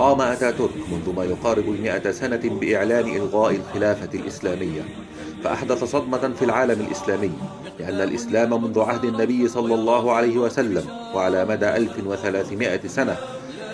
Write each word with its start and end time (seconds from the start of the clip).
قام 0.00 0.20
أتاتورك 0.20 0.72
منذ 0.92 1.16
ما 1.16 1.24
يقارب 1.24 1.68
المئة 1.68 2.10
سنة 2.10 2.40
بإعلان 2.60 3.08
إلغاء 3.08 3.56
الخلافة 3.56 4.18
الإسلامية 4.18 4.82
فأحدث 5.44 5.84
صدمة 5.84 6.32
في 6.38 6.44
العالم 6.44 6.80
الإسلامي 6.80 7.32
لأن 7.78 8.00
الإسلام 8.00 8.64
منذ 8.64 8.80
عهد 8.80 9.04
النبي 9.04 9.48
صلى 9.48 9.74
الله 9.74 10.12
عليه 10.12 10.38
وسلم 10.38 10.84
وعلى 11.14 11.44
مدى 11.44 11.76
1300 11.76 12.80
سنة 12.86 13.16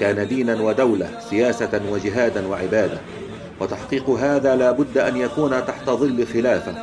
كان 0.00 0.28
دينا 0.28 0.62
ودولة 0.62 1.10
سياسة 1.30 1.80
وجهادا 1.90 2.46
وعبادة 2.46 2.98
وتحقيق 3.60 4.10
هذا 4.10 4.56
لا 4.56 4.70
بد 4.70 4.98
أن 4.98 5.16
يكون 5.16 5.50
تحت 5.66 5.90
ظل 5.90 6.26
خلافة 6.26 6.74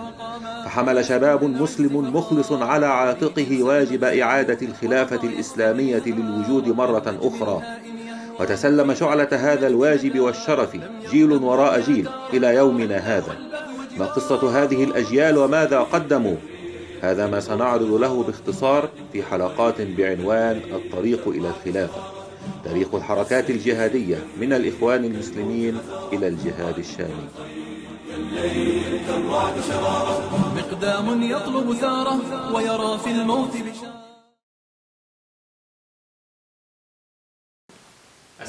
فحمل 0.66 1.06
شباب 1.06 1.44
مسلم 1.44 2.16
مخلص 2.16 2.52
على 2.52 2.86
عاتقه 2.86 3.64
واجب 3.64 4.04
إعادة 4.04 4.58
الخلافة 4.62 5.20
الإسلامية 5.24 6.04
للوجود 6.06 6.68
مرة 6.68 7.18
أخرى. 7.22 7.62
وتسلم 8.40 8.94
شعلة 8.94 9.28
هذا 9.32 9.68
الواجب 9.68 10.20
والشرف 10.20 10.78
جيل 11.12 11.32
وراء 11.32 11.80
جيل 11.80 12.10
إلى 12.34 12.56
يومنا 12.56 12.98
هذا. 12.98 13.38
ما 13.98 14.06
قصة 14.06 14.64
هذه 14.64 14.84
الأجيال 14.84 15.38
وماذا 15.38 15.80
قدموا؟ 15.80 16.36
هذا 17.02 17.28
ما 17.28 17.40
سنعرض 17.40 17.92
له 17.92 18.24
باختصار 18.24 18.90
في 19.14 19.24
حلقات 19.24 19.82
بعنوان 19.82 20.62
الطريق 20.74 21.28
إلى 21.28 21.48
الخلافة 21.48 22.02
تاريخ 22.64 22.96
الحركات 22.96 23.50
الجهادية 23.50 24.18
من 24.42 24.54
الإخوان 24.54 25.06
المسلمين 25.06 25.78
إلى 26.14 26.28
الجهاد 26.28 26.78
الشامي. 26.80 27.28
مقدام 30.56 31.24
يطلب 31.24 31.74
ثارة 31.74 32.20
ويرى 32.56 32.98
في 33.04 33.12
الموت 33.12 33.52
بشارة. 33.52 33.93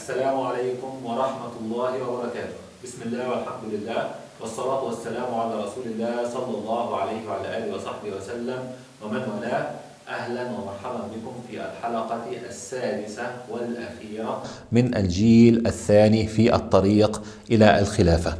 السلام 0.05 0.41
عليكم 0.41 0.93
ورحمة 1.05 1.55
الله 1.65 1.93
وبركاته. 2.05 2.61
بسم 2.85 3.09
الله 3.09 3.25
والحمد 3.25 3.65
لله 3.73 4.01
والصلاة 4.41 4.85
والسلام 4.85 5.31
على 5.35 5.65
رسول 5.65 5.97
الله 5.97 6.29
صلى 6.29 6.55
الله 6.61 6.87
عليه 6.97 7.21
وعلى 7.29 7.49
آله 7.57 7.69
وصحبه 7.73 8.13
وسلم. 8.13 8.61
ومن 9.01 9.23
والاه 9.33 9.67
أهلا 10.09 10.43
ومرحبا 10.45 11.09
بكم 11.09 11.35
في 11.49 11.57
الحلقة 11.57 12.25
السادسة 12.49 13.27
والأخيرة 13.49 14.43
من 14.73 14.97
الجيل 14.97 15.67
الثاني 15.67 16.27
في 16.27 16.55
الطريق 16.55 17.23
إلى 17.51 17.81
الخلافة. 17.81 18.33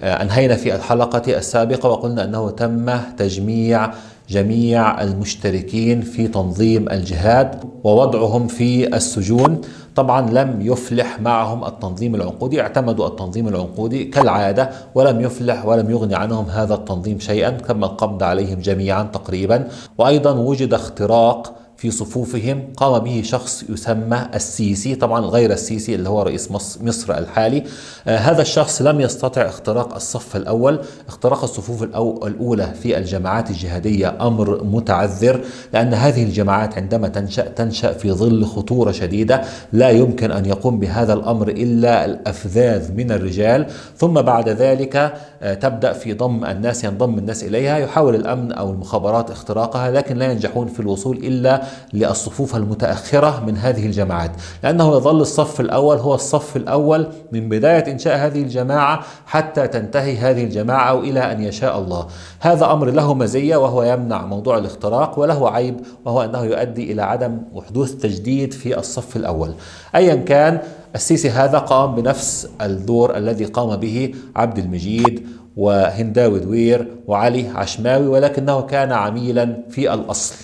آه، 0.00 0.22
أنهينا 0.22 0.56
في 0.56 0.74
الحلقة 0.74 1.38
السابقة 1.38 1.88
وقلنا 1.88 2.24
أنه 2.24 2.50
تم 2.50 2.98
تجميع 3.18 3.94
جميع 4.28 5.02
المشتركين 5.02 6.00
في 6.00 6.28
تنظيم 6.28 6.88
الجهاد 6.88 7.64
ووضعهم 7.84 8.46
في 8.46 8.96
السجون. 8.96 9.60
طبعا 9.96 10.30
لم 10.30 10.58
يفلح 10.60 11.20
معهم 11.20 11.64
التنظيم 11.64 12.14
العنقودي 12.14 12.60
اعتمدوا 12.60 13.06
التنظيم 13.06 13.48
العنقودي 13.48 14.04
كالعادة 14.04 14.70
ولم 14.94 15.20
يفلح 15.20 15.66
ولم 15.66 15.90
يغني 15.90 16.14
عنهم 16.14 16.44
هذا 16.44 16.74
التنظيم 16.74 17.18
شيئا 17.20 17.50
تم 17.50 17.84
القبض 17.84 18.22
عليهم 18.22 18.58
جميعا 18.58 19.02
تقريبا. 19.02 19.68
وأيضا 19.98 20.30
وجد 20.30 20.74
اختراق 20.74 21.54
في 21.76 21.90
صفوفهم 21.90 22.62
قام 22.76 22.98
به 22.98 23.22
شخص 23.24 23.64
يسمى 23.68 24.28
السيسي 24.34 24.94
طبعا 24.94 25.20
غير 25.20 25.52
السيسي 25.52 25.94
اللي 25.94 26.08
هو 26.08 26.22
رئيس 26.22 26.50
مصر 26.82 27.18
الحالي. 27.18 27.64
آه 28.06 28.16
هذا 28.18 28.42
الشخص 28.42 28.82
لم 28.82 29.00
يستطع 29.00 29.42
اختراق 29.42 29.94
الصف 29.94 30.36
الأول 30.36 30.80
اختراق 31.08 31.42
الصفوف 31.42 31.82
الأولى 31.82 32.72
في 32.82 32.98
الجماعات 32.98 33.50
الجهادية 33.50 34.16
أمر 34.20 34.64
متعذر 34.64 35.40
لأن 35.72 35.94
هذه 35.94 36.22
الجماعات 36.22 36.78
عندما 36.78 37.08
تنشأ 37.08 37.48
تنشأ 37.48 37.92
في 37.92 38.12
ظل 38.12 38.44
خطورة 38.44 38.92
شديدة 38.92 39.42
لا 39.72 39.90
يمكن 39.90 40.32
أن 40.32 40.46
يقوم 40.46 40.78
بهذا 40.78 41.12
الأمر 41.12 41.48
إلا 41.48 42.04
الأفذاذ 42.04 42.92
من 42.92 43.10
الرجال. 43.10 43.66
ثم 43.96 44.14
بعد 44.22 44.48
ذلك 44.48 44.96
آه 45.42 45.54
تبدأ 45.54 45.92
في 45.92 46.12
ضم 46.12 46.44
الناس 46.44 46.84
ينضم 46.84 47.18
الناس 47.18 47.44
إليها 47.44 47.78
يحاول 47.78 48.14
الأمن 48.14 48.52
أو 48.52 48.70
المخابرات 48.70 49.30
اختراقها 49.30 49.90
لكن 49.90 50.16
لا 50.16 50.32
ينجحون 50.32 50.66
في 50.66 50.80
الوصول 50.80 51.16
إلا 51.16 51.65
للصفوف 51.92 52.56
المتأخرة 52.56 53.44
من 53.46 53.56
هذه 53.56 53.86
الجماعات 53.86 54.30
لأنه 54.62 54.96
يظل 54.96 55.20
الصف 55.20 55.60
الأول 55.60 55.96
هو 55.96 56.14
الصف 56.14 56.56
الأول 56.56 57.08
من 57.32 57.48
بداية 57.48 57.92
إنشاء 57.92 58.16
هذه 58.16 58.42
الجماعة 58.42 59.00
حتى 59.26 59.68
تنتهي 59.68 60.16
هذه 60.16 60.44
الجماعة 60.44 60.98
إلى 60.98 61.32
أن 61.32 61.42
يشاء 61.42 61.78
الله. 61.78 62.06
هذا 62.40 62.72
أمر 62.72 62.90
له 62.90 63.14
مزية 63.14 63.56
وهو 63.56 63.82
يمنع 63.82 64.26
موضوع 64.26 64.58
الاختراق 64.58 65.18
وله 65.18 65.50
عيب 65.50 65.80
وهو 66.04 66.24
أنه 66.24 66.44
يؤدي 66.44 66.92
إلى 66.92 67.02
عدم 67.02 67.38
حدوث 67.68 67.92
تجديد 67.92 68.52
في 68.52 68.78
الصف 68.78 69.16
الأول. 69.16 69.54
أيا 69.94 70.14
كان 70.14 70.60
السيسي 70.94 71.30
هذا 71.30 71.58
قام 71.58 71.94
بنفس 71.94 72.48
الدور 72.60 73.16
الذي 73.16 73.44
قام 73.44 73.76
به 73.76 74.14
عبد 74.36 74.58
المجيد 74.58 75.26
وهنداوي 75.56 76.40
دوير 76.40 76.86
وعلي 77.06 77.48
عشماوي 77.48 78.06
ولكنه 78.06 78.60
كان 78.60 78.92
عميلا 78.92 79.56
في 79.70 79.94
الأصل. 79.94 80.34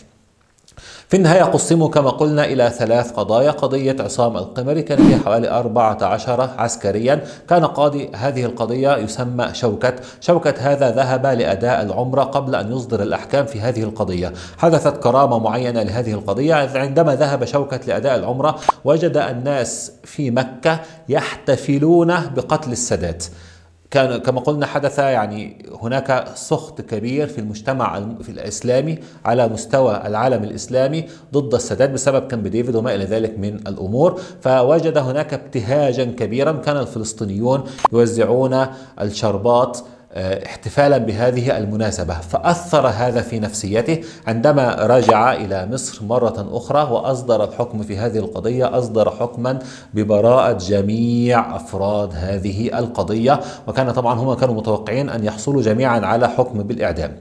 في 1.13 1.19
النهاية 1.19 1.43
قسموا 1.43 1.89
كما 1.89 2.11
قلنا 2.11 2.45
إلى 2.45 2.71
ثلاث 2.71 3.13
قضايا. 3.13 3.51
قضية 3.51 3.97
عصام 4.01 4.37
القمري 4.37 4.83
كان 4.83 4.99
فيها 4.99 5.19
حوالي 5.19 5.51
14 5.51 6.51
عسكريا. 6.59 7.25
كان 7.49 7.65
قاضي 7.65 8.11
هذه 8.15 8.45
القضية 8.45 8.97
يسمى 8.97 9.49
شوكت. 9.53 9.95
شوكت 10.21 10.59
هذا 10.59 10.91
ذهب 10.91 11.27
لأداء 11.27 11.83
العمرة 11.83 12.23
قبل 12.23 12.55
أن 12.55 12.73
يصدر 12.73 13.03
الأحكام 13.03 13.47
في 13.47 13.61
هذه 13.61 13.83
القضية. 13.83 14.33
حدثت 14.59 15.03
كرامة 15.03 15.39
معينة 15.39 15.83
لهذه 15.83 16.13
القضية. 16.13 16.55
عندما 16.55 17.15
ذهب 17.15 17.45
شوكت 17.45 17.87
لأداء 17.87 18.17
العمرة 18.17 18.59
وجد 18.85 19.17
الناس 19.17 19.93
في 20.05 20.31
مكة 20.31 20.81
يحتفلون 21.09 22.15
بقتل 22.37 22.73
السادات. 22.73 23.25
كان 23.93 24.17
كما 24.17 24.41
قلنا 24.41 24.67
حدث 24.67 24.99
يعني 24.99 25.67
هناك 25.83 26.25
سخط 26.35 26.81
كبير 26.81 27.27
في 27.27 27.39
المجتمع 27.39 28.01
في 28.23 28.29
الإسلامي 28.29 28.99
على 29.25 29.49
مستوى 29.49 30.03
العالم 30.07 30.45
الإسلامي 30.45 31.05
ضد 31.33 31.55
السادات 31.55 31.91
بسبب 31.91 32.27
كامب 32.27 32.47
ديفيد 32.47 32.75
وما 32.77 32.95
إلى 32.95 33.05
ذلك 33.05 33.39
من 33.39 33.55
الأمور. 33.55 34.21
فوجد 34.41 34.99
هناك 34.99 35.35
ابتهاجا 35.35 36.05
كبيرا 36.05 36.53
كان 36.53 36.77
الفلسطينيون 36.77 37.65
يوزعون 37.93 38.67
الشربات 39.01 39.79
احتفالا 40.17 40.99
بهذه 40.99 41.59
المناسبة 41.59 42.15
فأثر 42.15 42.87
هذا 42.87 43.21
في 43.21 43.39
نفسيته. 43.41 44.01
عندما 44.27 44.75
رجع 44.75 45.33
إلى 45.33 45.69
مصر 45.73 46.05
مرة 46.05 46.49
أخرى 46.53 46.91
وأصدر 46.93 47.45
الحكم 47.45 47.83
في 47.83 47.99
هذه 47.99 48.19
القضية 48.19 48.79
أصدر 48.79 49.11
حكما 49.11 49.59
ببراءة 49.95 50.53
جميع 50.53 51.57
أفراد 51.57 52.11
هذه 52.15 52.79
القضية. 52.79 53.41
وكان 53.67 53.91
طبعا 53.91 54.15
هم 54.15 54.35
كانوا 54.35 54.55
متوقعين 54.55 55.09
أن 55.09 55.25
يحصلوا 55.25 55.63
جميعا 55.63 56.01
على 56.01 56.29
حكم 56.29 56.63
بالإعدام. 56.63 57.17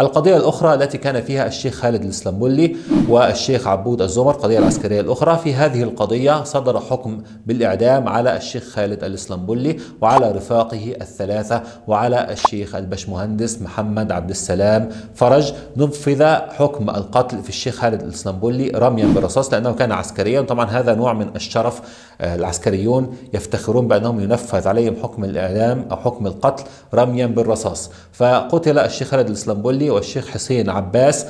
القضية 0.00 0.36
الأخرى 0.36 0.74
التي 0.74 0.98
كان 0.98 1.22
فيها 1.22 1.46
الشيخ 1.46 1.74
خالد 1.74 2.02
الإسلامبولي 2.02 2.76
والشيخ 3.08 3.66
عبود 3.66 4.02
الزمر 4.02 4.30
القضية 4.30 4.58
العسكرية 4.58 5.00
الأخرى. 5.00 5.38
في 5.38 5.54
هذه 5.54 5.82
القضية 5.82 6.44
صدر 6.44 6.80
حكم 6.80 7.22
بالإعدام 7.46 8.08
على 8.08 8.36
الشيخ 8.36 8.64
خالد 8.64 9.04
الإسلامبولي 9.04 9.76
وعلى 10.00 10.30
رفاقه 10.30 10.94
الثلاثة 11.00 11.62
وعلى 11.88 12.32
الشيخ 12.32 12.74
البشمهندس 12.74 13.62
محمد 13.62 14.12
عبد 14.12 14.30
السلام 14.30 14.88
فرج. 15.14 15.52
نفذ 15.76 16.24
حكم 16.34 16.90
القتل 16.90 17.42
في 17.42 17.48
الشيخ 17.48 17.74
خالد 17.74 18.02
الإسلامبولي 18.02 18.68
رميا 18.74 19.06
بالرصاص 19.06 19.52
لأنه 19.52 19.72
كان 19.72 19.92
عسكريا. 19.92 20.40
طبعا 20.40 20.66
هذا 20.70 20.94
نوع 20.94 21.12
من 21.12 21.28
الشرف 21.36 21.80
آه، 22.20 22.34
العسكريون 22.34 23.16
يفتخرون 23.34 23.88
بأنهم 23.88 24.20
ينفذ 24.20 24.68
عليهم 24.68 24.96
حكم 25.02 25.24
الإعدام 25.24 25.86
أو 25.90 25.96
حكم 25.96 26.26
القتل 26.26 26.64
رميا 26.94 27.26
بالرصاص. 27.26 27.90
فقتل 28.12 28.78
الشيخ 28.78 29.08
خالد 29.08 29.26
الإسلامبولي 29.26 29.83
والشيخ 29.90 30.28
حسين 30.28 30.70
عباس 30.70 31.26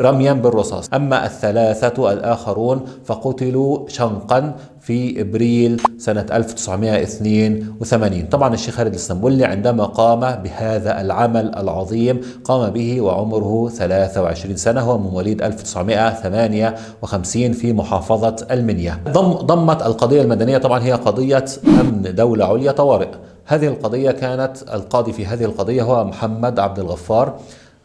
رميا 0.00 0.32
بالرصاص. 0.32 0.88
أما 0.94 1.26
الثلاثة 1.26 2.12
الآخرون 2.12 2.80
فقتلوا 3.04 3.88
شنقا 3.88 4.54
في 4.80 5.20
إبريل 5.20 5.82
سنة 5.98 6.26
1982 6.32 8.26
طبعا 8.26 8.54
الشيخ 8.54 8.74
خالد 8.74 8.90
الاسطنبولي 8.90 9.44
عندما 9.44 9.84
قام 9.84 10.20
بهذا 10.20 11.00
العمل 11.00 11.54
العظيم 11.56 12.20
قام 12.44 12.70
به 12.70 13.00
وعمره 13.00 13.68
23 13.68 14.56
سنة 14.56 14.80
هو 14.80 14.98
من 14.98 15.10
مواليد 15.10 15.42
1958 15.42 17.52
في 17.52 17.72
محافظة 17.72 18.36
المنيا. 18.50 18.98
ضم 19.08 19.32
ضمت 19.32 19.82
القضية 19.82 20.22
المدنية 20.22 20.58
طبعا 20.58 20.82
هي 20.82 20.92
قضية 20.92 21.44
أمن 21.80 22.14
دولة 22.14 22.44
عليا 22.44 22.72
طوارئ. 22.72 23.08
هذه 23.44 23.66
القضية 23.66 24.10
كانت 24.10 24.56
القاضي 24.74 25.12
في 25.12 25.26
هذه 25.26 25.44
القضية 25.44 25.82
هو 25.82 26.04
محمد 26.04 26.58
عبد 26.58 26.78
الغفار. 26.78 27.38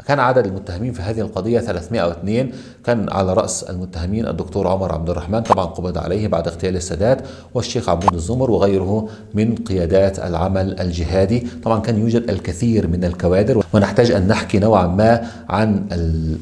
كان 0.07 0.19
عدد 0.19 0.45
المتهمين 0.45 0.93
في 0.93 1.01
هذه 1.01 1.21
القضية 1.21 1.59
302 1.59 2.51
كان 2.85 3.09
على 3.09 3.33
رأس 3.33 3.63
المتهمين 3.63 4.27
الدكتور 4.27 4.67
عمر 4.67 4.93
عبد 4.93 5.09
الرحمن 5.09 5.39
طبعا 5.41 5.65
قبض 5.65 5.97
عليه 5.97 6.27
بعد 6.27 6.47
اغتيال 6.47 6.75
السادات 6.75 7.21
والشيخ 7.53 7.89
عبود 7.89 8.13
الزمر 8.13 8.51
وغيره 8.51 9.09
من 9.33 9.55
قيادات 9.55 10.19
العمل 10.19 10.79
الجهادي. 10.79 11.47
طبعا 11.63 11.79
كان 11.79 11.99
يوجد 11.99 12.29
الكثير 12.29 12.87
من 12.87 13.03
الكوادر 13.03 13.63
ونحتاج 13.73 14.11
أن 14.11 14.27
نحكي 14.27 14.59
نوعا 14.59 14.87
ما 14.87 15.27
عن 15.49 15.85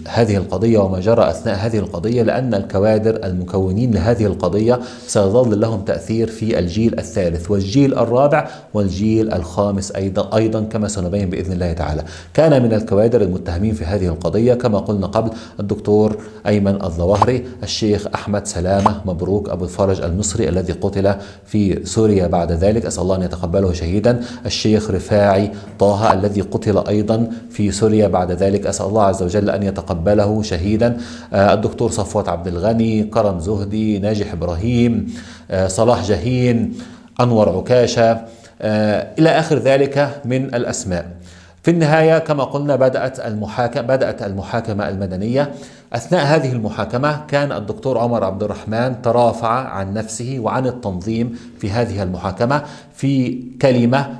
هذه 0.07 0.37
القضية 0.37 0.77
وما 0.77 0.99
جرى 0.99 1.29
أثناء 1.29 1.55
هذه 1.55 1.79
القضية 1.79 2.23
لأن 2.23 2.53
الكوادر 2.53 3.15
المكونين 3.23 3.91
لهذه 3.93 4.25
القضية 4.25 4.79
سيظل 5.07 5.59
لهم 5.59 5.81
تأثير 5.81 6.27
في 6.27 6.59
الجيل 6.59 6.99
الثالث 6.99 7.51
والجيل 7.51 7.93
الرابع 7.93 8.49
والجيل 8.73 9.33
الخامس 9.33 9.91
أيضا 9.91 10.37
أيضا 10.37 10.61
كما 10.61 10.87
سنبين 10.87 11.29
بإذن 11.29 11.53
الله 11.53 11.73
تعالى. 11.73 12.03
كان 12.33 12.63
من 12.63 12.73
الكوادر 12.73 13.21
المتهمين 13.41 13.73
في 13.73 13.85
هذه 13.85 14.07
القضية. 14.07 14.53
كما 14.53 14.79
قلنا 14.79 15.07
قبل 15.07 15.31
الدكتور 15.59 16.17
أيمن 16.47 16.83
الظواهري 16.83 17.45
الشيخ 17.63 18.07
أحمد 18.15 18.47
سلامة 18.47 19.01
مبروك 19.05 19.49
أبو 19.49 19.63
الفرج 19.63 20.01
المصري 20.01 20.49
الذي 20.49 20.73
قتل 20.73 21.15
في 21.45 21.85
سوريا 21.85 22.27
بعد 22.27 22.51
ذلك. 22.51 22.85
أسأل 22.85 23.03
الله 23.03 23.15
أن 23.15 23.21
يتقبله 23.21 23.73
شهيدا. 23.73 24.23
الشيخ 24.45 24.91
رفاعي 24.91 25.51
طه 25.79 26.13
الذي 26.13 26.41
قتل 26.41 26.87
أيضا 26.87 27.31
في 27.49 27.71
سوريا 27.71 28.07
بعد 28.07 28.31
ذلك. 28.31 28.67
أسأل 28.67 28.85
الله 28.85 29.03
عز 29.03 29.23
وجل 29.23 29.49
أن 29.49 29.63
يتقبله 29.63 30.41
شهيدا. 30.41 30.97
آه، 31.33 31.53
الدكتور 31.53 31.91
صفوت 31.91 32.29
عبد 32.29 32.47
الغني 32.47 33.03
كرم 33.03 33.39
زهدي 33.39 33.99
ناجح 33.99 34.33
إبراهيم 34.33 35.13
آه، 35.51 35.67
صلاح 35.67 36.03
جهين 36.03 36.73
أنور 37.21 37.49
عكاشة. 37.49 38.21
آه، 38.61 39.07
إلى 39.19 39.29
آخر 39.29 39.57
ذلك 39.57 40.21
من 40.25 40.45
الأسماء. 40.55 41.20
في 41.63 41.71
النهاية 41.71 42.17
كما 42.19 42.43
قلنا 42.43 42.75
بدأت 42.75 43.19
المحاكمة 43.19 43.81
بدأت 43.81 44.23
المحاكمة 44.23 44.89
المدنية. 44.89 45.51
أثناء 45.93 46.25
هذه 46.25 46.51
المحاكمة 46.51 47.25
كان 47.27 47.51
الدكتور 47.51 47.97
عمر 47.97 48.23
عبد 48.23 48.43
الرحمن 48.43 49.01
ترافع 49.01 49.47
عن 49.47 49.93
نفسه 49.93 50.39
وعن 50.39 50.67
التنظيم 50.67 51.39
في 51.59 51.71
هذه 51.71 52.03
المحاكمة 52.03 52.63
في 52.93 53.43
كلمة 53.61 54.17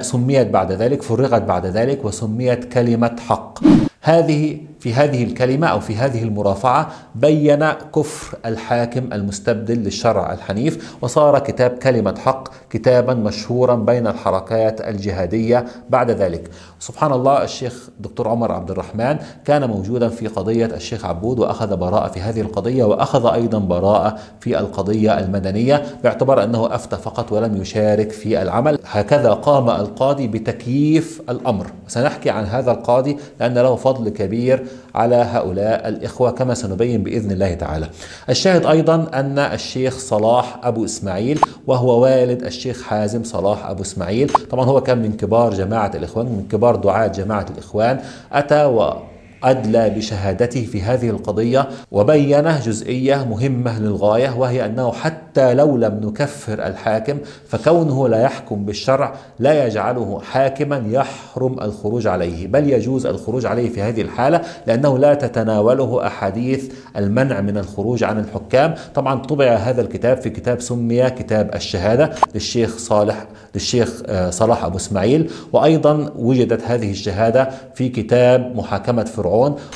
سميت 0.00 0.46
بعد 0.46 0.72
ذلك 0.72 1.02
فرغت 1.02 1.42
بعد 1.42 1.66
ذلك 1.66 2.04
وسميت 2.04 2.72
كلمة 2.72 3.16
حق. 3.28 3.58
هذه 4.02 4.58
في 4.80 4.94
هذه 4.94 5.24
الكلمة 5.24 5.66
أو 5.66 5.80
في 5.80 5.96
هذه 5.96 6.22
المرافعة 6.22 6.90
بين 7.14 7.68
كفر 7.70 8.38
الحاكم 8.46 9.12
المستبدل 9.12 9.78
للشرع 9.78 10.32
الحنيف 10.32 10.96
وصار 11.02 11.38
كتاب 11.38 11.70
كلمة 11.70 12.18
حق 12.18 12.48
كتابا 12.70 13.14
مشهورا 13.14 13.74
بين 13.74 14.06
الحركات 14.06 14.80
الجهادية 14.80 15.64
بعد 15.90 16.10
ذلك. 16.10 16.50
سبحان 16.80 17.12
الله 17.12 17.44
الشيخ 17.44 17.88
دكتور 18.00 18.28
عمر 18.28 18.52
عبد 18.52 18.70
الرحمن 18.70 19.16
كان 19.44 19.68
موجودا 19.68 20.08
في 20.08 20.26
قضية 20.26 20.66
الشيخ 20.66 21.04
عبود 21.04 21.38
وأخذ 21.38 21.76
براءة 21.76 22.08
في 22.08 22.20
هذه 22.20 22.40
القضية 22.40 22.84
وأخذ 22.84 23.26
أيضا 23.26 23.58
براءة 23.58 24.18
في 24.40 24.58
القضية 24.58 25.18
المدنية 25.18 25.82
باعتبار 26.02 26.44
أنه 26.44 26.74
أفتى 26.74 26.96
فقط 26.96 27.32
ولم 27.32 27.56
يشارك 27.56 28.10
في 28.10 28.42
العمل. 28.42 28.78
هكذا 28.84 29.32
قام 29.32 29.70
القاضي 29.70 30.26
بتكييف 30.26 31.22
الأمر. 31.30 31.66
سنحكي 31.88 32.30
عن 32.30 32.44
هذا 32.44 32.70
القاضي 32.70 33.16
لأن 33.40 33.54
له 33.54 33.76
فضل 33.76 33.91
كبير 33.98 34.66
على 34.94 35.16
هؤلاء 35.16 35.88
الإخوة 35.88 36.30
كما 36.30 36.54
سنبين 36.54 37.02
بإذن 37.02 37.30
الله 37.30 37.54
تعالى. 37.54 37.88
الشاهد 38.30 38.66
أيضا 38.66 39.06
أن 39.14 39.38
الشيخ 39.38 39.98
صلاح 39.98 40.60
أبو 40.62 40.84
إسماعيل 40.84 41.40
وهو 41.66 42.02
والد 42.02 42.42
الشيخ 42.42 42.82
حازم 42.82 43.24
صلاح 43.24 43.66
أبو 43.66 43.82
إسماعيل. 43.82 44.32
طبعا 44.50 44.64
هو 44.64 44.80
كان 44.80 44.98
من 44.98 45.12
كبار 45.12 45.54
جماعة 45.54 45.90
الإخوان 45.94 46.26
من 46.26 46.48
كبار 46.50 46.76
دعاة 46.76 47.06
جماعة 47.06 47.46
الإخوان. 47.50 48.00
أتى 48.32 48.64
و 48.64 49.11
أدلى 49.44 49.90
بشهادته 49.90 50.64
في 50.64 50.82
هذه 50.82 51.10
القضية 51.10 51.68
وبين 51.92 52.58
جزئية 52.58 53.24
مهمة 53.24 53.80
للغاية 53.80 54.36
وهي 54.38 54.66
أنه 54.66 54.92
حتى 54.92 55.54
لو 55.54 55.76
لم 55.76 56.00
نكفر 56.04 56.66
الحاكم 56.66 57.18
فكونه 57.48 58.08
لا 58.08 58.22
يحكم 58.22 58.64
بالشرع 58.64 59.14
لا 59.38 59.66
يجعله 59.66 60.20
حاكما 60.20 60.84
يحرم 60.88 61.60
الخروج 61.60 62.06
عليه 62.06 62.46
بل 62.46 62.70
يجوز 62.70 63.06
الخروج 63.06 63.46
عليه 63.46 63.68
في 63.70 63.82
هذه 63.82 64.02
الحالة 64.02 64.40
لأنه 64.66 64.98
لا 64.98 65.14
تتناوله 65.14 66.06
أحاديث 66.06 66.72
المنع 66.96 67.40
من 67.40 67.58
الخروج 67.58 68.04
عن 68.04 68.18
الحكام. 68.18 68.74
طبعا 68.94 69.18
طبع 69.18 69.54
هذا 69.54 69.82
الكتاب 69.82 70.16
في 70.16 70.30
كتاب 70.30 70.60
سمي 70.60 71.10
كتاب 71.10 71.54
الشهادة 71.54 72.10
للشيخ 72.34 72.78
صالح 72.78 73.26
للشيخ 73.54 74.02
آه، 74.06 74.30
صلاح 74.30 74.64
أبو 74.64 74.76
إسماعيل 74.76 75.30
وأيضا 75.52 76.12
وجدت 76.16 76.62
هذه 76.66 76.90
الشهادة 76.90 77.50
في 77.74 77.88
كتاب 77.88 78.56
محاكمة 78.56 79.04
فرعون 79.04 79.31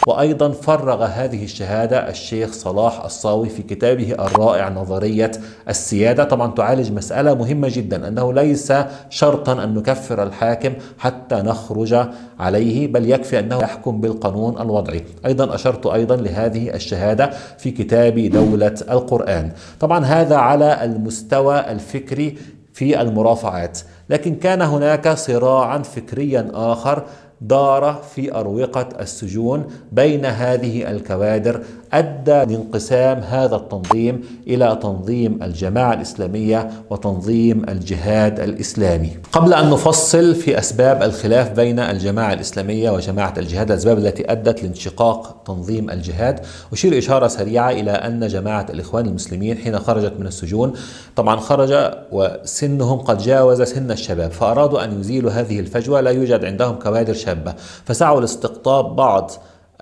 وأيضا 0.06 0.50
فرغ 0.50 1.05
هذه 1.05 1.44
الشهادة 1.44 2.11
الشيخ 2.11 2.53
صلاح 2.53 3.05
الصاوي 3.05 3.49
في 3.49 3.62
كتابه 3.62 4.12
الرائع 4.12 4.69
نظرية 4.69 5.31
السيادة. 5.69 6.25
طبعا 6.25 6.53
تعالج 6.53 6.93
مسألة 6.93 7.35
مهمة 7.35 7.69
جدا 7.73 8.08
أنه 8.08 8.32
ليس 8.32 8.73
شرطا 9.11 9.64
أن 9.64 9.75
نكفر 9.75 10.23
الحاكم 10.23 10.73
حتى 10.99 11.35
نخرج 11.35 12.06
عليه 12.41 12.93
بل 12.93 13.11
يكفي 13.11 13.38
أنه 13.38 13.58
يحكم 13.58 14.00
بالقانون 14.00 14.61
الوضعي. 14.61 15.05
أيضا 15.26 15.55
أشرت 15.55 15.87
أيضا 15.87 16.17
لهذه 16.17 16.75
الشهادة 16.75 17.31
في 17.58 17.70
كتاب 17.70 18.19
دولة 18.19 18.75
القرآن. 18.91 19.50
طبعا 19.81 20.05
هذا 20.05 20.37
على 20.37 20.85
المستوى 20.85 21.61
الفكري 21.70 22.38
في 22.76 23.00
المرافعات 23.00 23.79
لكن 24.11 24.35
كان 24.35 24.62
هناك 24.62 25.08
صراعا 25.08 25.79
فكريا 25.79 26.50
آخر 26.55 27.03
دار 27.41 28.03
في 28.15 28.35
أروقة 28.35 28.88
السجون 29.00 29.67
بين 29.93 30.25
هذه 30.25 30.91
الكوادر 30.91 31.62
أدى 31.98 32.52
لانقسام 32.52 33.19
هذا 33.19 33.56
التنظيم 33.56 34.25
إلى 34.46 34.78
تنظيم 34.82 35.43
الجماعة 35.43 35.94
الإسلامية 35.94 36.70
وتنظيم 36.90 37.64
الجهاد 37.69 38.40
الإسلامي. 38.40 39.10
قبل 39.32 39.54
أن 39.54 39.70
نفصل 39.70 40.34
في 40.34 40.58
أسباب 40.58 41.02
الخلاف 41.02 41.50
بين 41.50 41.78
الجماعة 41.78 42.32
الإسلامية 42.32 42.90
وجماعة 42.90 43.34
الجهاد 43.38 43.70
الأسباب 43.70 43.98
التي 43.98 44.32
أدت 44.32 44.62
لانشقاق 44.62 45.43
تنظيم 45.46 45.90
الجهاد 45.90 46.40
أشير 46.72 46.98
إشارة 46.98 47.28
سريعة 47.28 47.70
إلى 47.70 47.90
أن 47.90 48.26
جماعة 48.26 48.66
الإخوان 48.70 49.06
المسلمين 49.06 49.58
حين 49.58 49.78
خرجت 49.78 50.12
من 50.19 50.26
السجون 50.26 50.72
طبعا 51.16 51.37
خرج 51.37 51.90
وسنهم 52.12 52.98
قد 52.98 53.19
جاوز 53.19 53.62
سن 53.62 53.90
الشباب 53.90 54.31
فأرادوا 54.31 54.84
أن 54.84 55.00
يزيلوا 55.00 55.31
هذه 55.31 55.60
الفجوة 55.60 56.00
لا 56.00 56.10
يوجد 56.10 56.44
عندهم 56.44 56.78
كوادر 56.78 57.14
شابة 57.14 57.54
فسعوا 57.84 58.20
لاستقطاب 58.20 58.96
بعض 58.96 59.31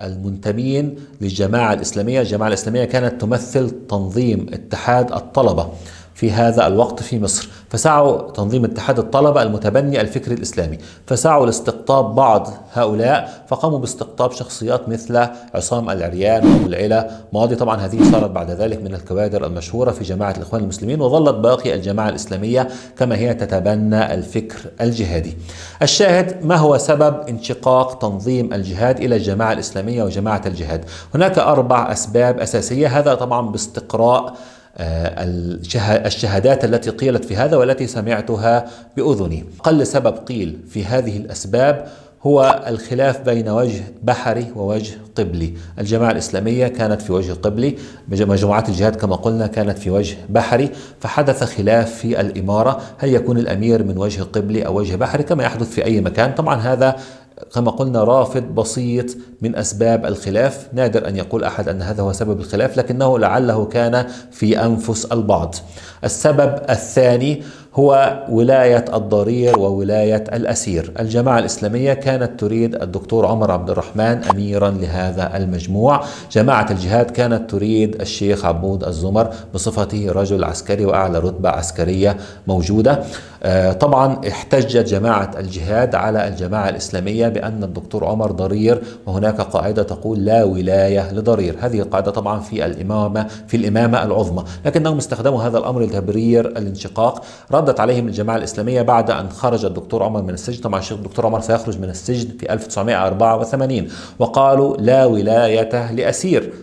المنتمين 0.01 0.95
للجماعة 1.21 1.73
الإسلامية. 1.73 2.21
الجماعة 2.21 2.47
الإسلامية 2.47 2.85
كانت 2.85 3.21
تمثل 3.21 3.87
تنظيم 3.87 4.45
اتحاد 4.53 5.11
الطلبة. 5.11 5.69
في 6.15 6.31
هذا 6.31 6.67
الوقت 6.67 7.03
في 7.03 7.19
مصر. 7.19 7.49
فسعوا 7.69 8.31
تنظيم 8.31 8.65
اتحاد 8.65 8.99
الطلبة 8.99 9.41
المتبني 9.41 10.01
الفكر 10.01 10.31
الإسلامي. 10.31 10.77
فسعوا 11.07 11.45
لاستقطاب 11.45 12.15
بعض 12.15 12.49
هؤلاء 12.73 13.43
فقاموا 13.47 13.79
باستقطاب 13.79 14.31
شخصيات 14.31 14.89
مثل 14.89 15.27
عصام 15.53 15.89
العريان 15.89 16.47
وابو 16.47 16.65
العلا 16.65 17.09
ماضي 17.33 17.55
طبعا 17.55 17.77
هذه 17.77 18.11
صارت 18.11 18.31
بعد 18.31 18.51
ذلك 18.51 18.81
من 18.81 18.93
الكوادر 18.93 19.45
المشهورة 19.45 19.91
في 19.91 20.03
جماعة 20.03 20.31
الإخوان 20.37 20.61
المسلمين 20.61 21.01
وظلت 21.01 21.35
باقي 21.35 21.73
الجماعة 21.73 22.09
الإسلامية 22.09 22.67
كما 22.97 23.15
هي 23.15 23.33
تتبنى 23.33 24.13
الفكر 24.13 24.57
الجهادي. 24.81 25.37
الشاهد 25.81 26.45
ما 26.45 26.55
هو 26.55 26.77
سبب 26.77 27.15
انشقاق 27.29 27.97
تنظيم 27.97 28.53
الجهاد 28.53 28.99
إلى 28.99 29.15
الجماعة 29.15 29.53
الإسلامية 29.53 30.03
وجماعة 30.03 30.41
الجهاد؟ 30.45 30.85
هناك 31.15 31.39
أربع 31.39 31.91
أسباب 31.91 32.39
أساسية 32.39 32.99
هذا 32.99 33.15
طبعا 33.15 33.49
باستقراء 33.49 34.35
الشهادات 34.79 36.65
التي 36.65 36.89
قيلت 36.89 37.25
في 37.25 37.35
هذا 37.35 37.57
والتي 37.57 37.87
سمعتها 37.87 38.65
بأذني. 38.97 39.45
أقل 39.59 39.87
سبب 39.87 40.13
قيل 40.17 40.57
في 40.69 40.85
هذه 40.85 41.17
الأسباب 41.17 41.87
هو 42.23 42.63
الخلاف 42.67 43.21
بين 43.21 43.49
وجه 43.49 43.83
بحري 44.03 44.51
ووجه 44.55 44.93
قبلي. 45.15 45.53
الجماعة 45.79 46.11
الإسلامية 46.11 46.67
كانت 46.67 47.01
في 47.01 47.13
وجه 47.13 47.33
قبلي 47.33 47.75
مجموعات 48.07 48.69
الجهاد 48.69 48.95
كما 48.95 49.15
قلنا 49.15 49.47
كانت 49.47 49.77
في 49.77 49.89
وجه 49.89 50.17
بحري 50.29 50.69
فحدث 50.99 51.43
خلاف 51.43 51.95
في 51.95 52.21
الإمارة. 52.21 52.81
هل 52.97 53.13
يكون 53.13 53.37
الأمير 53.37 53.83
من 53.83 53.97
وجه 53.97 54.23
قبلي 54.23 54.65
أو 54.65 54.77
وجه 54.79 54.95
بحري؟ 54.95 55.23
كما 55.23 55.43
يحدث 55.43 55.69
في 55.69 55.85
أي 55.85 56.01
مكان. 56.01 56.33
طبعا 56.33 56.55
هذا 56.55 56.95
كما 57.53 57.71
قلنا 57.71 58.03
رافض 58.03 58.43
بسيط 58.43 59.05
من 59.41 59.55
أسباب 59.55 60.05
الخلاف، 60.05 60.67
نادر 60.73 61.07
أن 61.07 61.15
يقول 61.15 61.43
أحد 61.43 61.69
أن 61.69 61.81
هذا 61.81 62.03
هو 62.03 62.13
سبب 62.13 62.39
الخلاف، 62.39 62.77
لكنه 62.77 63.19
لعله 63.19 63.65
كان 63.65 64.07
في 64.31 64.65
أنفس 64.65 65.05
البعض. 65.05 65.55
السبب 66.03 66.61
الثاني 66.69 67.43
هو 67.75 68.19
ولاية 68.29 68.85
الضرير 68.93 69.59
وولاية 69.59 70.23
الأسير. 70.33 70.91
الجماعة 70.99 71.39
الإسلامية 71.39 71.93
كانت 71.93 72.39
تريد 72.39 72.75
الدكتور 72.75 73.25
عمر 73.25 73.51
عبد 73.51 73.69
الرحمن 73.69 74.23
أميرا 74.23 74.69
لهذا 74.69 75.37
المجموع. 75.37 76.01
جماعة 76.31 76.71
الجهاد 76.71 77.11
كانت 77.11 77.51
تريد 77.51 78.01
الشيخ 78.01 78.45
عبود 78.45 78.83
الزمر 78.83 79.29
بصفته 79.53 80.11
رجل 80.11 80.43
عسكري 80.43 80.85
وأعلى 80.85 81.19
رتبة 81.19 81.49
عسكرية 81.49 82.17
موجودة. 82.47 83.03
آه، 83.43 83.71
طبعا 83.71 84.21
احتجت 84.27 84.87
جماعة 84.87 85.31
الجهاد 85.39 85.95
على 85.95 86.27
الجماعة 86.27 86.69
الإسلامية 86.69 87.27
بأن 87.27 87.63
الدكتور 87.63 88.05
عمر 88.05 88.31
ضرير 88.31 88.81
وهناك 89.05 89.41
قاعدة 89.41 89.83
تقول 89.83 90.25
لا 90.25 90.43
ولاية 90.43 91.13
لضرير. 91.13 91.55
هذه 91.59 91.79
القاعدة 91.79 92.11
طبعا 92.11 92.39
في 92.39 92.65
الإمامة 92.65 93.27
في 93.47 93.57
الإمامة 93.57 94.03
العظمى. 94.03 94.43
لكنهم 94.65 94.97
استخدموا 94.97 95.43
هذا 95.43 95.57
الأمر 95.57 95.81
لتبرير 95.81 96.47
الانشقاق. 96.47 97.23
ردت 97.65 97.79
عليهم 97.79 98.07
الجماعة 98.07 98.37
الإسلامية 98.37 98.81
بعد 98.81 99.11
أن 99.11 99.29
خرج 99.29 99.65
الدكتور 99.65 100.03
عمر 100.03 100.21
من 100.21 100.33
السجن. 100.33 100.61
طبعا 100.61 100.79
الشيخ 100.79 100.97
الدكتور 100.97 101.25
عمر 101.25 101.41
سيخرج 101.41 101.79
من 101.79 101.89
السجن 101.89 102.37
في 102.37 102.53
1984 102.53 103.87
وقالوا 104.19 104.77
لا 104.77 105.05
ولاية 105.05 105.91
لأسير. 105.91 106.53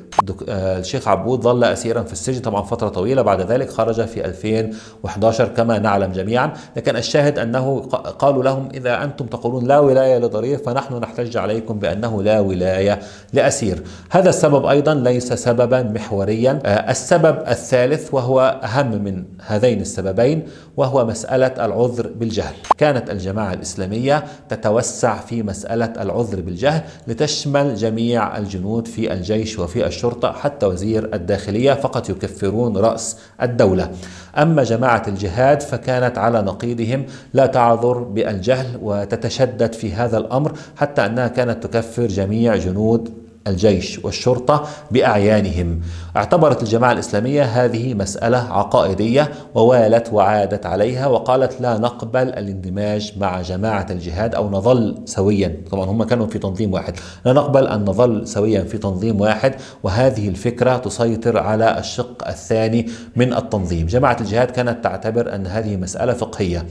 آه، 0.49 0.78
الشيخ 0.78 1.09
عبود 1.09 1.40
ظل 1.40 1.64
اسيرا 1.64 2.02
في 2.02 2.12
السجن 2.12 2.40
طبعا 2.40 2.62
فترة 2.62 2.88
طويلة 2.88 3.23
بعد 3.23 3.40
ذلك 3.40 3.71
خرج 3.71 4.06
في 4.06 4.25
2011 4.25 5.49
كما 5.49 5.78
نعلم 5.78 6.12
جميعا. 6.12 6.52
لكن 6.76 6.97
الشاهد 6.97 7.38
أنه 7.38 7.80
قالوا 8.18 8.42
لهم 8.42 8.68
إذا 8.75 9.04
أنتم 9.04 9.26
تقولون 9.26 9.64
لا 9.66 9.78
ولاية 9.78 10.18
لضرير 10.18 10.59
فنحن 10.59 10.94
نحتج 10.94 11.37
عليكم 11.37 11.78
بأنه 11.78 12.23
لا 12.23 12.40
ولاية 12.40 13.00
لأسير. 13.32 13.82
هذا 14.11 14.28
السبب 14.28 14.66
أيضا 14.66 14.94
ليس 14.94 15.32
سببا 15.32 15.82
محوريا. 15.82 16.59
آه، 16.64 16.90
السبب 16.90 17.38
الثالث 17.49 18.14
وهو 18.14 18.61
أهم 18.64 19.04
من 19.04 19.25
هذين 19.47 19.80
السببين 19.80 20.42
وهو 20.76 20.91
مسألة 20.99 21.64
العذر 21.66 22.11
بالجهل. 22.16 22.54
كانت 22.78 23.11
الجماعة 23.11 23.52
الإسلامية 23.52 24.25
تتوسع 24.49 25.16
في 25.20 25.42
مسألة 25.42 25.92
العذر 26.00 26.40
بالجهل 26.40 26.82
لتشمل 27.06 27.75
جميع 27.75 28.38
الجنود 28.38 28.88
في 28.88 29.12
الجيش 29.12 29.58
وفي 29.58 29.87
الشرطة 29.87 30.32
حتى 30.32 30.66
وزير 30.66 31.14
الداخلية 31.14 31.72
فقط 31.72 32.11
يكفرون 32.11 32.76
رأس 32.76 33.16
الدولة. 33.42 33.90
أما 34.38 34.62
جماعة 34.62 35.02
الجهاد 35.08 35.62
فكانت 35.62 36.18
على 36.18 36.42
نقيضهم 36.42 37.06
لا 37.34 37.46
تعذر 37.46 37.99
بالجهل 37.99 38.78
وتتشدد 38.82 39.72
في 39.72 39.92
هذا 39.92 40.18
الأمر 40.18 40.52
حتى 40.76 41.06
أنها 41.06 41.28
كانت 41.28 41.66
تكفر 41.66 42.06
جميع 42.06 42.56
جنود 42.56 43.22
الجيش 43.46 44.04
والشرطة 44.04 44.68
بأعيانهم. 44.90 45.80
اعتبرت 46.16 46.62
الجماعة 46.62 46.92
الإسلامية 46.92 47.42
هذه 47.42 47.94
مسألة 47.94 48.38
عقائدية 48.38 49.32
ووالت 49.54 50.12
وعادت 50.12 50.66
عليها 50.66 51.06
وقالت 51.06 51.61
لا 51.61 51.78
نقبل 51.78 52.28
الاندماج 52.28 53.12
مع 53.16 53.42
جماعة 53.42 53.87
الجهاد 53.90 54.34
أو 54.34 54.50
نظل 54.50 55.02
سويا. 55.04 55.56
طبعا 55.70 55.84
هم 55.84 56.02
كانوا 56.02 56.26
في 56.26 56.38
تنظيم 56.38 56.72
واحد. 56.72 56.94
لا 57.25 57.32
نقبل 57.32 57.66
أن 57.66 57.84
نظل 57.84 58.28
سويا 58.28 58.64
في 58.64 58.78
تنظيم 58.78 59.20
واحد 59.20 59.54
وهذه 59.82 60.28
الفكرة 60.28 60.76
تسيطر 60.76 61.38
على 61.38 61.78
الشق 61.78 62.28
الثاني 62.28 62.90
من 63.16 63.32
التنظيم. 63.32 63.87
جماعة 63.87 64.16
الجهاد 64.20 64.50
كانت 64.50 64.84
تعتبر 64.84 65.34
أن 65.34 65.46
هذه 65.46 65.76
مسألة 65.76 66.12
فقهية. 66.12 66.66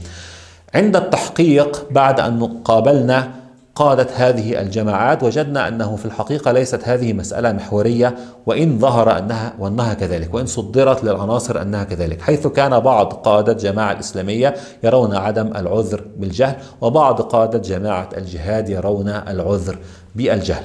عند 0.74 0.96
التحقيق 0.96 1.86
بعد 1.90 2.20
أن 2.20 2.44
قابلنا 2.64 3.41
قادت 3.74 4.10
هذه 4.12 4.60
الجماعات 4.60 5.22
وجدنا 5.22 5.68
أنه 5.68 5.96
في 5.96 6.04
الحقيقة 6.04 6.52
ليست 6.52 6.80
هذه 6.84 7.12
مسألة 7.12 7.52
محورية 7.52 8.14
وإن 8.46 8.78
ظهر 8.78 9.18
أنها 9.18 9.54
وأنها 9.58 9.94
كذلك 9.94 10.34
وإن 10.34 10.46
صدرت 10.46 11.04
للعناصر 11.04 11.62
أنها 11.62 11.84
كذلك 11.84 12.22
حيث 12.22 12.46
كان 12.46 12.80
بعض 12.80 13.12
قادة 13.12 13.52
الجماعه 13.52 13.92
الإسلامية 13.92 14.54
يرون 14.82 15.16
عدم 15.16 15.46
العذر 15.56 16.04
بالجهل 16.16 16.56
وبعض 16.80 17.20
قادة 17.22 17.58
جماعة 17.58 18.08
الجهاد 18.16 18.68
يرون 18.68 19.08
العذر 19.08 19.78
بالجهل. 20.14 20.64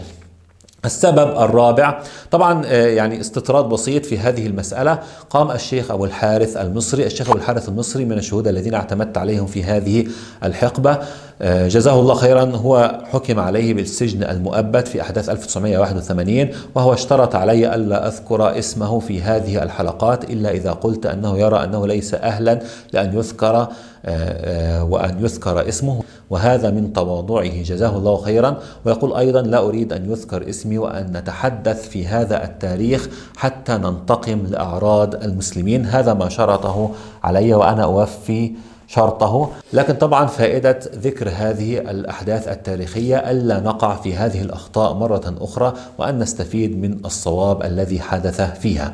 السبب 0.85 1.37
الرابع 1.37 2.01
طبعا 2.31 2.65
آه، 2.65 2.87
يعني 2.87 3.19
استطراد 3.19 3.65
بسيط 3.65 4.05
في 4.05 4.19
هذه 4.19 4.47
المسألة 4.47 4.99
قام 5.29 5.51
الشيخ 5.51 5.91
أبو 5.91 6.05
الحارث 6.05 6.57
المصري 6.57 7.05
الشيخ 7.05 7.29
أبو 7.29 7.37
الحارث 7.37 7.69
المصري 7.69 8.05
من 8.05 8.17
الشهود 8.17 8.47
الذين 8.47 8.73
اعتمدت 8.73 9.17
عليهم 9.17 9.45
في 9.45 9.63
هذه 9.63 10.07
الحقبة. 10.43 10.99
جزاه 11.41 11.99
الله 11.99 12.13
خيرا. 12.15 12.43
هو 12.55 13.01
حكم 13.11 13.39
عليه 13.39 13.73
بالسجن 13.73 14.23
المؤبد 14.23 14.85
في 14.85 15.01
أحداث 15.01 15.29
1981 15.29 16.49
وهو 16.75 16.93
اشترط 16.93 17.35
علي 17.35 17.75
ألا 17.75 18.07
أذكر 18.07 18.59
اسمه 18.59 18.99
في 18.99 19.21
هذه 19.21 19.63
الحلقات 19.63 20.23
إلا 20.23 20.51
إذا 20.51 20.71
قلت 20.71 21.05
أنه 21.05 21.37
يرى 21.37 21.63
أنه 21.63 21.87
ليس 21.87 22.13
أهلا 22.13 22.59
لأن 22.93 23.17
يذكر 23.17 23.55
آه، 23.55 23.69
آه، 24.05 24.83
وأن 24.83 25.23
يذكر 25.23 25.67
اسمه. 25.67 26.03
وهذا 26.29 26.69
من 26.69 26.93
تواضعه. 26.93 27.63
جزاه 27.63 27.97
الله 27.97 28.17
خيرا. 28.17 28.57
ويقول 28.85 29.13
أيضا 29.13 29.41
لا 29.41 29.59
أريد 29.59 29.93
أن 29.93 30.11
يذكر 30.11 30.49
اسمي 30.49 30.77
وأن 30.77 31.17
نتحدث 31.17 31.89
في 31.89 32.07
هذا 32.07 32.43
التاريخ 32.43 33.09
حتى 33.37 33.73
ننتقم 33.73 34.43
لأعراض 34.49 35.23
المسلمين. 35.23 35.85
هذا 35.85 36.13
ما 36.13 36.29
شرطه 36.29 36.91
علي 37.23 37.53
وأنا 37.53 37.83
أوفي 37.83 38.51
شرطه. 38.87 39.49
لكن 39.73 39.93
طبعا 39.93 40.25
فائدة 40.25 40.79
ذكر 40.95 41.29
هذه 41.29 41.77
الأحداث 41.77 42.47
التاريخية 42.47 43.31
ألا 43.31 43.59
نقع 43.59 43.95
في 43.95 44.15
هذه 44.15 44.41
الأخطاء 44.41 44.93
مرة 44.93 45.35
أخرى 45.41 45.73
وأن 45.97 46.19
نستفيد 46.19 46.81
من 46.81 47.05
الصواب 47.05 47.63
الذي 47.63 47.99
حدث 47.99 48.41
فيها. 48.41 48.93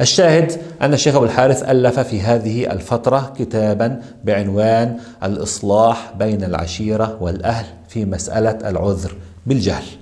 الشاهد 0.00 0.52
أن 0.82 0.94
الشيخ 0.94 1.14
أبو 1.14 1.24
الحارث 1.24 1.62
ألف 1.62 2.00
في 2.00 2.20
هذه 2.20 2.72
الفترة 2.72 3.32
كتابا 3.38 4.00
بعنوان 4.24 4.96
الإصلاح 5.22 6.12
بين 6.18 6.44
العشيرة 6.44 7.18
والأهل 7.20 7.66
في 7.88 8.04
مسألة 8.04 8.58
العذر 8.70 9.14
بالجهل. 9.46 10.01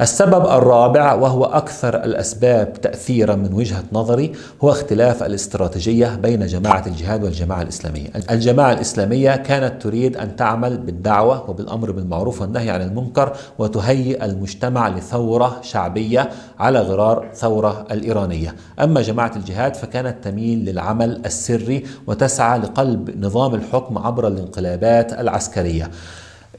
السبب 0.00 0.46
الرابع 0.46 1.14
وهو 1.14 1.44
أكثر 1.44 2.04
الأسباب 2.04 2.72
تأثيرا 2.72 3.34
من 3.34 3.52
وجهة 3.52 3.84
نظري 3.92 4.32
هو 4.64 4.70
اختلاف 4.70 5.22
الاستراتيجية 5.22 6.16
بين 6.22 6.46
جماعة 6.46 6.84
الجهاد 6.86 7.24
والجماعة 7.24 7.62
الإسلامية. 7.62 8.08
الجماعة 8.30 8.72
الإسلامية 8.72 9.36
كانت 9.36 9.82
تريد 9.82 10.16
أن 10.16 10.36
تعمل 10.36 10.78
بالدعوة 10.78 11.50
وبالأمر 11.50 11.90
بالمعروف 11.90 12.40
والنهي 12.40 12.70
عن 12.70 12.82
المنكر 12.82 13.36
وتهيئ 13.58 14.24
المجتمع 14.24 14.88
لثورة 14.88 15.60
شعبية 15.62 16.30
على 16.58 16.80
غرار 16.80 17.28
ثورة 17.34 17.86
الإيرانية. 17.90 18.54
أما 18.80 19.02
جماعة 19.02 19.32
الجهاد 19.36 19.74
فكانت 19.74 20.24
تميل 20.24 20.64
للعمل 20.64 21.22
السري 21.26 21.84
وتسعى 22.06 22.58
لقلب 22.58 23.24
نظام 23.24 23.54
الحكم 23.54 23.98
عبر 23.98 24.28
الانقلابات 24.28 25.12
العسكرية. 25.12 25.90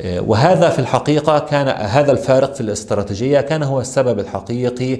وهذا 0.06 0.70
في 0.70 0.80
الحقيقة 0.80 1.40
كان 1.40 1.68
هذا 1.68 2.12
الفارق 2.12 2.54
في 2.54 2.62
الاستراتيجية 2.62 3.42
كان 3.42 3.64
هو 3.64 3.82
السبب 3.82 4.20
الحقيقي 4.20 5.00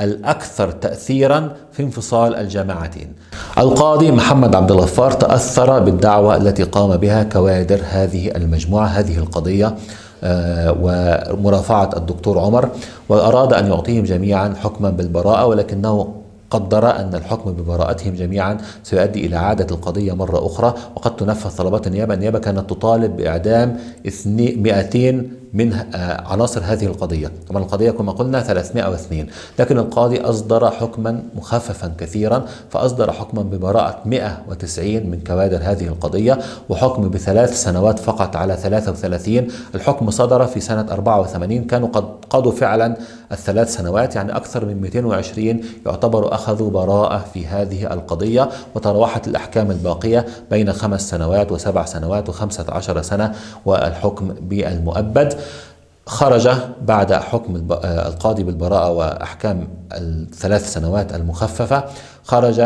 الأكثر 0.00 0.70
تأثيرا 0.70 1.52
في 1.72 1.82
انفصال 1.82 2.34
الجماعتين. 2.34 3.12
القاضي 3.58 4.10
محمد 4.10 4.54
عبد 4.54 4.70
الغفار 4.70 5.10
تأثر 5.10 5.78
بالدعوة 5.78 6.36
التي 6.36 6.62
قام 6.62 6.96
بها 6.96 7.22
كوادر 7.22 7.80
هذه 7.90 8.36
المجموعة 8.36 8.86
هذه 8.86 9.18
القضية 9.18 9.76
آه، 10.24 10.76
ومرافعة 10.80 11.90
الدكتور 11.96 12.38
عمر 12.38 12.68
وأراد 13.08 13.52
أن 13.52 13.66
يعطيهم 13.66 14.04
جميعا 14.04 14.54
حكما 14.62 14.90
بالبراءة 14.90 15.46
ولكنه 15.46 16.14
قدر 16.50 16.90
أن 16.90 17.14
الحكم 17.14 17.52
ببراءتهم 17.52 18.14
جميعا 18.14 18.58
سيؤدي 18.82 19.26
إلى 19.26 19.36
إعادة 19.36 19.74
القضية 19.74 20.12
مرة 20.12 20.46
أخرى 20.46 20.74
وقد 20.96 21.16
تنفذ 21.16 21.56
طلبات 21.56 21.86
النيابة. 21.86 22.14
النيابة 22.14 22.38
كانت 22.38 22.70
تطالب 22.70 23.16
بإعدام 23.16 23.78
200 24.04 25.30
من 25.56 25.72
آه، 25.72 26.32
عناصر 26.32 26.60
هذه 26.64 26.86
القضية. 26.86 27.32
طبعا 27.48 27.62
القضية 27.62 27.90
كما 27.90 28.12
قلنا 28.12 28.42
302 28.42 29.26
لكن 29.58 29.78
القاضي 29.78 30.20
أصدر 30.20 30.70
حكما 30.70 31.22
مخففا 31.34 31.92
كثيرا 31.98 32.44
فأصدر 32.70 33.12
حكما 33.12 33.42
ببراءة 33.42 34.02
190 34.04 35.06
من 35.06 35.20
كوادر 35.26 35.60
هذه 35.62 35.86
القضية 35.88 36.38
وحكم 36.68 37.08
بثلاث 37.08 37.62
سنوات 37.62 37.98
فقط 37.98 38.36
على 38.36 38.56
33 38.56 39.46
الحكم 39.74 40.10
صدر 40.10 40.46
في 40.46 40.60
سنة 40.60 40.86
84 40.92 41.64
كانوا 41.64 41.88
قد 41.88 42.04
قضوا 42.30 42.52
فعلا 42.52 42.96
الثلاث 43.32 43.74
سنوات 43.74 44.16
يعني 44.16 44.36
أكثر 44.36 44.64
من 44.64 44.80
220 44.80 45.60
يعتبر 45.86 46.34
أخذوا 46.34 46.70
براءة 46.70 47.24
في 47.34 47.46
هذه 47.46 47.92
القضية 47.92 48.48
وتراوحت 48.74 49.28
الأحكام 49.28 49.70
الباقية 49.70 50.26
بين 50.50 50.72
خمس 50.72 51.10
سنوات 51.10 51.52
وسبع 51.52 51.84
سنوات 51.84 52.28
وخمسة 52.28 52.64
عشر 52.68 53.02
سنة 53.02 53.32
والحكم 53.64 54.28
بالمؤبد. 54.40 55.34
خرج 56.06 56.48
بعد 56.82 57.12
حكم 57.12 57.56
القاضي 57.84 58.42
بالبراءة 58.42 58.90
وأحكام 58.90 59.68
الثلاث 59.92 60.72
سنوات 60.72 61.14
المخففة 61.14 61.84
خرج 62.24 62.60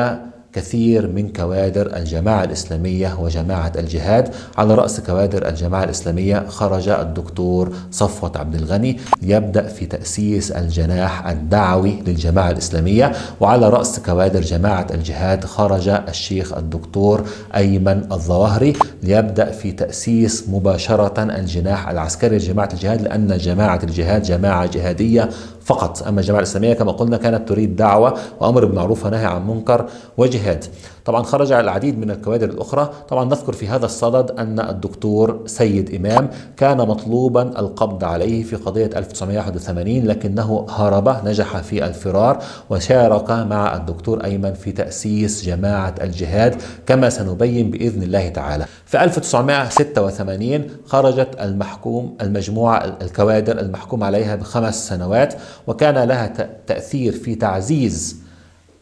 كثير 0.53 1.07
من 1.09 1.33
كوادر 1.33 1.97
الجماعة 1.97 2.45
الإسلامية 2.45 3.17
وجماعة 3.21 3.73
الجهاد. 3.79 4.35
على 4.59 4.75
رأس 4.75 5.01
كوادر 5.01 5.49
الجماعة 5.49 5.85
الإسلامية 5.85 6.45
خرج 6.49 6.89
الدكتور 6.89 7.73
صفوة 7.91 8.33
عبد 8.37 8.55
الغني 8.55 8.97
ليبدأ 9.23 9.67
في 9.69 9.87
تأسيس 9.87 10.51
الجناح 10.51 11.27
الدعوي 11.27 12.03
للجماعة 12.07 12.51
الإسلامية. 12.51 13.13
وعلى 13.41 13.69
رأس 13.69 14.01
كوادر 14.01 14.41
جماعة 14.41 14.87
الجهاد 14.95 15.45
خرج 15.45 15.89
الشيخ 15.89 16.53
الدكتور 16.53 17.25
أيمن 17.57 18.03
الظواهري 18.13 18.73
ليبدأ 19.03 19.51
في 19.51 19.73
تأسيس 19.73 20.45
مباشرة 20.49 21.23
الجناح 21.23 21.89
العسكري 21.89 22.37
لجماعة 22.37 22.69
الجهاد 22.73 23.03
لأن 23.03 23.37
جماعة 23.39 23.81
الجهاد 23.83 24.23
جماعة 24.23 24.67
جهادية 24.67 25.29
فقط. 25.71 26.03
أما 26.03 26.21
الجماعة 26.21 26.41
الإسلامية 26.41 26.75
كما 26.75 26.93
قلنا 26.93 27.17
كانت 27.17 27.49
تريد 27.49 27.77
دعوة 27.77 28.15
وأمر 28.41 28.65
بالمعروف 28.65 29.07
ونهي 29.07 29.27
عن 29.27 29.47
منكر 29.47 29.87
وجهاد. 30.19 30.65
طبعا 31.05 31.23
خرج 31.23 31.53
العديد 31.53 31.99
من 31.99 32.11
الكوادر 32.11 32.51
الأخرى. 32.51 32.91
طبعا 33.09 33.25
نذكر 33.25 33.53
في 33.53 33.69
هذا 33.69 33.85
الصدد 33.85 34.31
أن 34.31 34.61
الدكتور 34.61 35.43
سيد 35.47 35.95
إمام 35.95 36.29
كان 36.57 36.77
مطلوبا 36.79 37.43
القبض 37.43 38.05
عليه 38.05 38.43
في 38.43 38.57
قضية 38.57 38.91
1981 38.97 40.05
لكنه 40.07 40.67
هرب 40.71 41.27
نجح 41.29 41.57
في 41.61 41.87
الفرار 41.87 42.43
وشارك 42.71 43.31
مع 43.31 43.77
الدكتور 43.77 44.25
أيمن 44.25 44.55
في 44.55 44.73
تأسيس 44.73 45.45
جماعة 45.45 45.95
الجهاد 46.01 46.63
كما 46.87 47.11
سنبين 47.11 47.71
بإذن 47.71 48.03
الله 48.03 48.29
تعالى. 48.29 48.65
في 48.87 49.05
1986 49.05 50.67
خرجت 50.87 51.29
المحكوم 51.41 52.17
المجموعة 52.21 52.97
الكوادر 53.03 53.61
المحكوم 53.61 54.05
عليها 54.05 54.37
بخمس 54.37 54.89
سنوات 54.89 55.35
وكان 55.67 55.99
لها 56.09 56.27
تأثير 56.67 57.13
في 57.13 57.35
تعزيز 57.35 58.17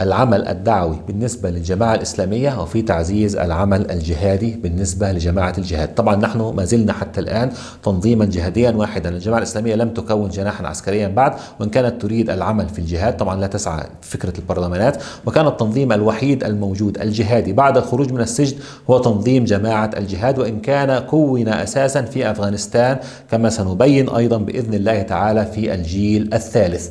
العمل 0.00 0.48
الدعوي 0.48 1.00
بالنسبة 1.06 1.50
للجماعة 1.50 1.94
الإسلامية 1.94 2.62
وفي 2.62 2.82
تعزيز 2.82 3.36
العمل 3.36 3.90
الجهادي 3.90 4.50
بالنسبة 4.50 5.12
لجماعة 5.12 5.54
الجهاد. 5.58 5.94
طبعا 5.94 6.16
نحن 6.16 6.38
ما 6.38 6.64
زلنا 6.64 6.92
حتى 6.92 7.20
الآن 7.20 7.50
تنظيما 7.82 8.24
جهاديا 8.24 8.70
واحدا. 8.70 9.08
الجماعة 9.08 9.38
الإسلامية 9.38 9.74
لم 9.74 9.88
تكون 9.88 10.30
جناحا 10.30 10.66
عسكريا 10.66 11.08
بعد 11.08 11.32
وإن 11.60 11.68
كانت 11.68 12.02
تريد 12.02 12.30
العمل 12.30 12.68
في 12.68 12.78
الجهاد 12.78 13.16
طبعا 13.16 13.40
لا 13.40 13.46
تسعى 13.46 13.86
فكرة 14.02 14.32
البرلمانات. 14.38 15.02
وكان 15.26 15.46
التنظيم 15.46 15.92
الوحيد 15.92 16.44
الموجود 16.44 16.98
الجهادي. 16.98 17.52
بعد 17.52 17.76
الخروج 17.76 18.12
من 18.12 18.20
السجن 18.20 18.56
هو 18.90 18.98
تنظيم 18.98 19.44
جماعة 19.44 19.90
الجهاد 19.96 20.38
وإن 20.38 20.60
كان 20.60 20.98
كون 20.98 21.48
أساسا 21.48 22.02
في 22.02 22.30
أفغانستان 22.30 22.96
كما 23.30 23.50
سنبين 23.50 24.08
أيضا 24.08 24.36
بإذن 24.36 24.74
الله 24.74 25.02
تعالى 25.02 25.46
في 25.46 25.74
الجيل 25.74 26.34
الثالث. 26.34 26.88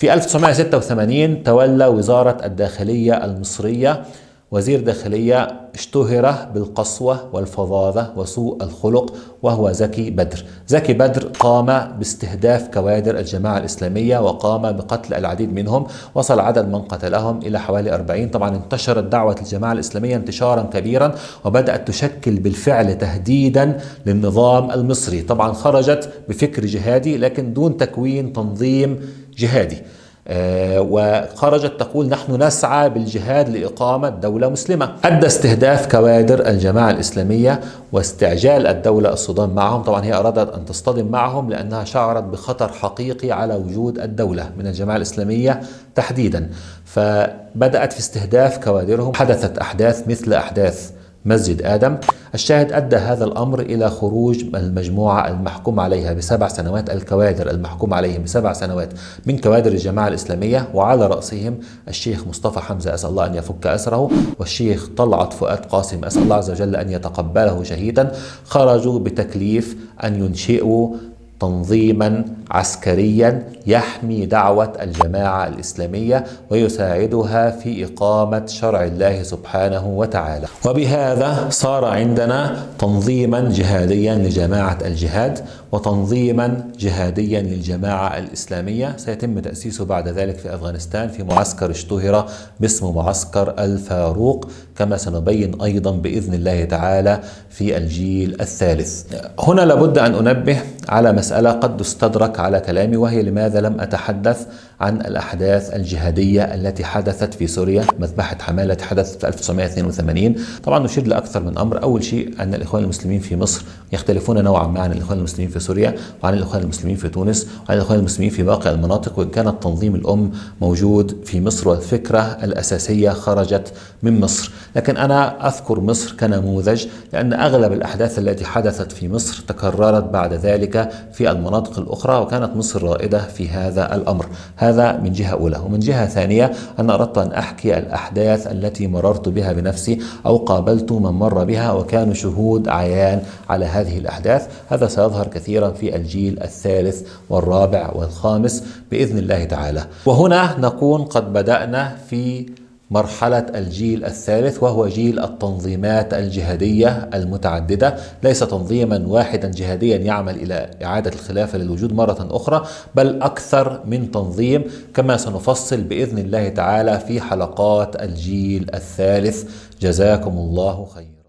في 0.00 0.14
1986 0.14 1.42
تولى 1.42 1.86
وزارة 1.86 2.36
الداخلية 2.44 3.24
المصرية. 3.24 4.02
وزير 4.50 4.80
داخلية 4.80 5.60
اشتهر 5.74 6.48
بالقسوة 6.54 7.28
والفظاظة 7.32 8.12
وسوء 8.16 8.62
الخلق 8.62 9.14
وهو 9.42 9.72
زكي 9.72 10.10
بدر. 10.10 10.44
زكي 10.68 10.92
بدر 10.92 11.22
قام 11.38 11.66
باستهداف 11.98 12.68
كوادر 12.68 13.18
الجماعة 13.18 13.58
الإسلامية 13.58 14.18
وقام 14.18 14.62
بقتل 14.72 15.14
العديد 15.14 15.52
منهم 15.52 15.86
وصل 16.14 16.40
عدد 16.40 16.68
من 16.68 16.78
قتلهم 16.78 17.38
إلى 17.38 17.60
حوالي 17.60 17.94
40 17.94 18.28
طبعا 18.28 18.56
انتشرت 18.56 19.04
دعوة 19.04 19.36
الجماعة 19.40 19.72
الإسلامية 19.72 20.16
انتشارا 20.16 20.62
كبيرا 20.62 21.14
وبدأت 21.44 21.88
تشكل 21.88 22.40
بالفعل 22.40 22.98
تهديدا 22.98 23.78
للنظام 24.06 24.70
المصري. 24.70 25.22
طبعا 25.22 25.52
خرجت 25.52 26.12
بفكر 26.28 26.64
جهادي 26.64 27.16
لكن 27.16 27.52
دون 27.52 27.76
تكوين 27.76 28.32
تنظيم 28.32 29.00
جهادي. 29.38 29.82
آه، 30.28 30.80
وخرجت 30.80 31.80
تقول 31.80 32.08
نحن 32.08 32.42
نسعى 32.42 32.90
بالجهاد 32.90 33.48
لإقامة 33.48 34.08
دولة 34.08 34.48
مسلمة. 34.48 34.92
أدى 35.04 35.26
استهداف 35.26 35.90
كوادر 35.90 36.48
الجماعة 36.48 36.90
الإسلامية 36.90 37.60
واستعجال 37.92 38.66
الدولة 38.66 39.12
الصدام 39.12 39.54
معهم. 39.54 39.82
طبعا 39.82 40.04
هي 40.04 40.14
أرادت 40.14 40.54
أن 40.54 40.64
تصطدم 40.64 41.06
معهم 41.06 41.50
لأنها 41.50 41.84
شعرت 41.84 42.24
بخطر 42.24 42.68
حقيقي 42.72 43.32
على 43.32 43.54
وجود 43.54 43.98
الدولة 43.98 44.50
من 44.58 44.66
الجماعة 44.66 44.96
الإسلامية 44.96 45.60
تحديدا. 45.94 46.50
فبدأت 46.84 47.92
في 47.92 47.98
استهداف 47.98 48.64
كوادرهم 48.64 49.14
حدثت 49.14 49.58
أحداث 49.58 50.08
مثل 50.08 50.32
أحداث 50.32 50.90
مسجد 51.24 51.62
آدم. 51.62 51.96
الشاهد 52.34 52.72
أدى 52.72 52.96
هذا 52.96 53.24
الأمر 53.24 53.60
إلى 53.60 53.90
خروج 53.90 54.44
المجموعة 54.54 55.28
المحكوم 55.28 55.80
عليها 55.80 56.12
بسبع 56.12 56.48
سنوات 56.48 56.90
الكوادر 56.90 57.50
المحكوم 57.50 57.94
عليهم 57.94 58.22
بسبع 58.22 58.52
سنوات 58.52 58.88
من 59.26 59.38
كوادر 59.38 59.72
الجماعة 59.72 60.08
الإسلامية 60.08 60.68
وعلى 60.74 61.06
رأسهم 61.06 61.58
الشيخ 61.88 62.26
مصطفى 62.26 62.60
حمزة. 62.60 62.94
أسأل 62.94 63.10
الله 63.10 63.26
أن 63.26 63.34
يفك 63.34 63.66
أسره. 63.66 64.10
والشيخ 64.38 64.88
طلعت 64.96 65.32
فؤاد 65.32 65.58
قاسم 65.66 66.04
أسأل 66.04 66.22
الله 66.22 66.36
عز 66.36 66.50
وجل 66.50 66.76
أن 66.76 66.90
يتقبله 66.90 67.62
شهيدا. 67.62 68.12
خرجوا 68.44 68.98
بتكليف 68.98 69.76
أن 70.04 70.24
ينشئوا 70.24 70.96
تنظيما 71.40 72.24
عسكريا 72.50 73.42
يحمي 73.66 74.26
دعوة 74.26 74.72
الجماعة 74.82 75.46
الإسلامية 75.46 76.24
ويساعدها 76.50 77.50
في 77.50 77.84
إقامة 77.84 78.46
شرع 78.46 78.84
الله 78.84 79.22
سبحانه 79.22 79.86
وتعالى. 79.86 80.46
وبهذا 80.66 81.46
صار 81.50 81.84
عندنا 81.84 82.56
تنظيما 82.78 83.48
جهاديا 83.52 84.14
لجماعة 84.14 84.78
الجهاد 84.84 85.38
وتنظيما 85.72 86.69
جهاديا 86.80 87.40
للجماعة 87.40 88.18
الإسلامية. 88.18 88.94
سيتم 88.96 89.38
تأسيسه 89.38 89.84
بعد 89.84 90.08
ذلك 90.08 90.38
في 90.38 90.54
أفغانستان 90.54 91.08
في 91.08 91.22
معسكر 91.22 91.70
اشتهر 91.70 92.28
باسم 92.60 92.94
معسكر 92.94 93.54
الفاروق 93.58 94.48
كما 94.76 94.96
سنبين 94.96 95.62
أيضا 95.62 95.90
بإذن 95.90 96.34
الله 96.34 96.64
تعالى 96.64 97.20
في 97.50 97.76
الجيل 97.76 98.40
الثالث. 98.40 99.04
هنا 99.40 99.60
لابد 99.60 99.98
أن 99.98 100.14
أنبه 100.14 100.58
على 100.88 101.12
مسألة 101.12 101.50
قد 101.50 101.76
تستدرك 101.76 102.40
على 102.40 102.60
كلامي 102.60 102.96
وهي 102.96 103.22
لماذا 103.22 103.60
لم 103.60 103.80
أتحدث 103.80 104.46
عن 104.80 105.00
الأحداث 105.00 105.74
الجهادية 105.74 106.42
التي 106.42 106.84
حدثت 106.84 107.34
في 107.34 107.46
سوريا 107.46 107.84
مذبحة 107.98 108.36
حماة 108.40 108.64
التي 108.64 108.84
حدثت 108.84 109.20
في 109.20 109.28
1982 109.28 110.34
طبعا 110.64 110.78
نشير 110.78 111.06
لأكثر 111.06 111.42
من 111.42 111.58
أمر. 111.58 111.82
أول 111.82 112.04
شيء 112.04 112.34
أن 112.40 112.54
الإخوان 112.54 112.82
المسلمين 112.82 113.20
في 113.20 113.36
مصر 113.36 113.62
يختلفون 113.92 114.44
نوعا 114.44 114.66
ما 114.66 114.80
عن 114.80 114.92
الإخوان 114.92 115.18
المسلمين 115.18 115.50
في 115.50 115.60
سوريا 115.60 115.94
وعن 116.22 116.34
الإخوان 116.34 116.62
المسلمين 116.70 116.96
في 116.96 117.08
تونس 117.08 117.46
وعن 117.68 117.78
الإخوان 117.78 117.98
المسلمين 117.98 118.30
في 118.30 118.42
باقي 118.42 118.70
المناطق 118.70 119.18
وإن 119.18 119.28
كان 119.28 119.48
التنظيم 119.48 119.94
الأم 119.94 120.30
موجود 120.60 121.16
في 121.24 121.40
مصر 121.40 121.68
والفكرة 121.68 122.20
الأساسية 122.20 123.10
خرجت 123.10 123.72
من 124.02 124.20
مصر. 124.20 124.50
لكن 124.76 124.96
أنا 124.96 125.48
أذكر 125.48 125.80
مصر 125.80 126.16
كنموذج 126.20 126.86
لأن 127.12 127.32
أغلب 127.32 127.72
الأحداث 127.72 128.18
التي 128.18 128.44
حدثت 128.44 128.92
في 128.92 129.08
مصر 129.08 129.42
تكررت 129.48 130.04
بعد 130.04 130.32
ذلك 130.32 130.90
في 131.12 131.30
المناطق 131.30 131.78
الأخرى 131.78 132.16
وكانت 132.16 132.56
مصر 132.56 132.82
رائدة 132.82 133.18
في 133.18 133.48
هذا 133.48 133.94
الأمر. 133.94 134.26
هذا 134.56 134.96
من 134.96 135.12
جهة 135.12 135.32
أولى. 135.32 135.58
ومن 135.58 135.78
جهة 135.78 136.06
ثانية 136.06 136.52
أنا 136.78 136.94
أردت 136.94 137.18
أن 137.18 137.32
أحكي 137.32 137.78
الأحداث 137.78 138.46
التي 138.46 138.86
مررت 138.86 139.28
بها 139.28 139.52
بنفسي 139.52 139.98
أو 140.26 140.36
قابلت 140.36 140.92
من 140.92 141.10
مر 141.10 141.44
بها 141.44 141.72
وكانوا 141.72 142.14
شهود 142.14 142.68
عيان 142.68 143.22
على 143.48 143.64
هذه 143.64 143.98
الأحداث. 143.98 144.48
هذا 144.68 144.86
سيظهر 144.86 145.26
كثيرا 145.26 145.70
في 145.70 145.96
الجيل 145.96 146.42
الثالث 146.60 147.08
والرابع 147.30 147.92
والخامس 147.94 148.64
بإذن 148.90 149.18
الله 149.18 149.44
تعالى. 149.44 149.84
وهنا 150.06 150.56
نكون 150.58 151.02
قد 151.04 151.32
بدأنا 151.32 151.96
في 152.10 152.46
مرحلة 152.90 153.46
الجيل 153.54 154.04
الثالث 154.04 154.62
وهو 154.62 154.88
جيل 154.88 155.20
التنظيمات 155.20 156.14
الجهادية 156.14 157.08
المتعددة. 157.14 157.96
ليس 158.22 158.40
تنظيما 158.40 159.04
واحدا 159.06 159.50
جهاديا 159.50 159.96
يعمل 159.96 160.34
إلى 160.34 160.70
إعادة 160.84 161.10
الخلافة 161.10 161.58
للوجود 161.58 161.92
مرة 161.92 162.28
أخرى 162.30 162.66
بل 162.94 163.22
أكثر 163.22 163.80
من 163.86 164.10
تنظيم 164.10 164.64
كما 164.94 165.16
سنفصل 165.16 165.80
بإذن 165.80 166.18
الله 166.18 166.48
تعالى 166.48 167.00
في 167.00 167.20
حلقات 167.20 168.02
الجيل 168.02 168.70
الثالث. 168.74 169.44
جزاكم 169.80 170.30
الله 170.30 170.86
خيرا. 170.94 171.19